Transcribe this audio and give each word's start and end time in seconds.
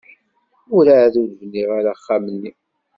Werɛad 0.73 1.15
ur 1.21 1.29
bniɣ 1.39 1.69
ara 1.77 1.91
axxam-nni. 1.95 2.51